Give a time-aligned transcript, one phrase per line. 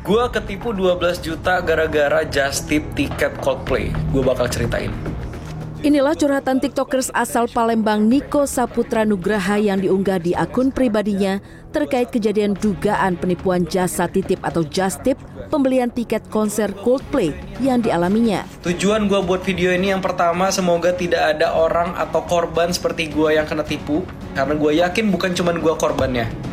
[0.00, 3.92] Gue ketipu 12 juta gara-gara just tip tiket Coldplay.
[4.08, 4.88] Gue bakal ceritain.
[5.84, 12.56] Inilah curhatan TikTokers asal Palembang Niko Saputra Nugraha yang diunggah di akun pribadinya terkait kejadian
[12.56, 15.20] dugaan penipuan jasa titip atau just tip
[15.52, 18.48] pembelian tiket konser Coldplay yang dialaminya.
[18.64, 23.36] Tujuan gue buat video ini yang pertama semoga tidak ada orang atau korban seperti gue
[23.36, 24.00] yang kena tipu
[24.32, 26.49] karena gue yakin bukan cuma gue korbannya.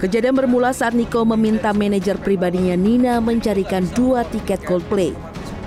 [0.00, 5.12] Kejadian bermula saat Niko meminta manajer pribadinya Nina mencarikan dua tiket Coldplay.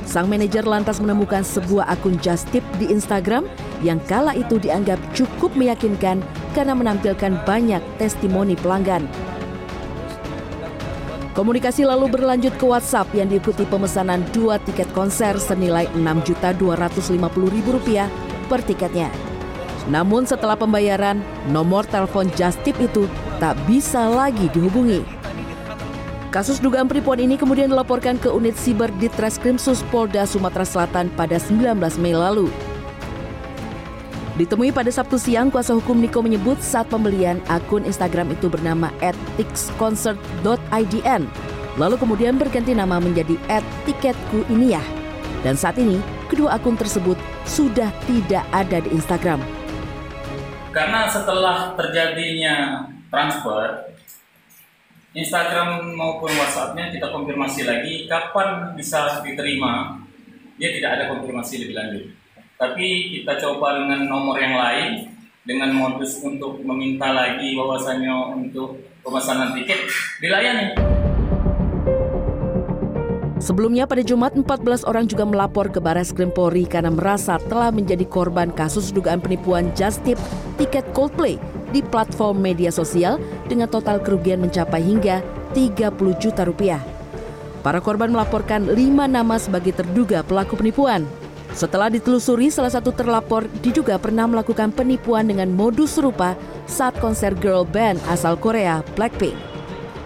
[0.09, 3.45] Sang manajer lantas menemukan sebuah akun just tip di Instagram
[3.85, 6.25] yang kala itu dianggap cukup meyakinkan
[6.57, 9.05] karena menampilkan banyak testimoni pelanggan.
[11.37, 19.13] Komunikasi lalu berlanjut ke WhatsApp yang diikuti pemesanan dua tiket konser senilai Rp6.250.000 per tiketnya.
[19.93, 21.21] Namun setelah pembayaran,
[21.53, 23.05] nomor telepon just tip itu
[23.43, 25.03] tak bisa lagi dihubungi.
[26.31, 31.35] Kasus dugaan penipuan ini kemudian dilaporkan ke unit siber di Treskrimsus Polda Sumatera Selatan pada
[31.35, 32.47] 19 Mei lalu.
[34.39, 38.89] Ditemui pada Sabtu siang, kuasa hukum Niko menyebut saat pembelian akun Instagram itu bernama
[39.37, 41.27] @tixconcert.idn,
[41.77, 43.35] lalu kemudian berganti nama menjadi
[43.85, 44.81] @tiketku ini ya.
[45.45, 45.99] Dan saat ini,
[46.31, 49.43] kedua akun tersebut sudah tidak ada di Instagram.
[50.73, 53.93] Karena setelah terjadinya transfer,
[55.13, 60.01] Instagram maupun WhatsAppnya kita konfirmasi lagi kapan bisa diterima.
[60.57, 62.03] Dia tidak ada konfirmasi lebih lanjut.
[62.57, 65.13] Tapi kita coba dengan nomor yang lain
[65.45, 69.85] dengan modus untuk meminta lagi bahwasannya untuk pemesanan tiket
[70.17, 70.92] dilayani.
[73.43, 78.07] Sebelumnya pada Jumat 14 orang juga melapor ke Baris Krim Polri karena merasa telah menjadi
[78.07, 80.15] korban kasus dugaan penipuan just tip
[80.55, 81.35] tiket Coldplay
[81.75, 83.19] di platform media sosial
[83.51, 85.19] dengan total kerugian mencapai hingga
[85.51, 85.91] 30
[86.23, 86.79] juta rupiah.
[87.59, 91.03] Para korban melaporkan lima nama sebagai terduga pelaku penipuan.
[91.51, 97.67] Setelah ditelusuri, salah satu terlapor diduga pernah melakukan penipuan dengan modus serupa saat konser girl
[97.67, 99.52] band asal Korea, Blackpink.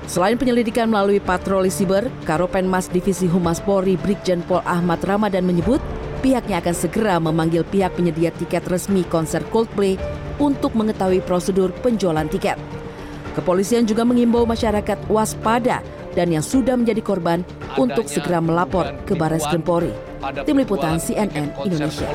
[0.07, 5.84] Selain penyelidikan melalui patroli siber, Karopenmas Divisi Humas Polri Brigjen Pol Ahmad Ramadan menyebut
[6.23, 10.00] pihaknya akan segera memanggil pihak penyedia tiket resmi konser Coldplay
[10.40, 12.56] untuk mengetahui prosedur penjualan tiket.
[13.35, 15.84] Kepolisian juga mengimbau masyarakat waspada
[16.16, 17.44] dan yang sudah menjadi korban
[17.75, 19.94] untuk segera melapor ke Baris Krim Polri.
[20.47, 22.09] Tim Liputan CNN Indonesia.